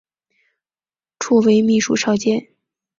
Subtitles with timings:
[1.19, 2.47] 初为秘书少监。